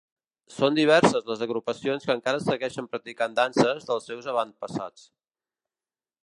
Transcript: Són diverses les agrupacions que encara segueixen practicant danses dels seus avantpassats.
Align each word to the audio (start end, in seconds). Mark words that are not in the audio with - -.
Són 0.51 0.77
diverses 0.77 1.27
les 1.31 1.43
agrupacions 1.45 2.07
que 2.07 2.15
encara 2.19 2.39
segueixen 2.45 2.87
practicant 2.95 3.37
danses 3.41 3.87
dels 3.91 4.09
seus 4.13 4.31
avantpassats. 4.35 5.07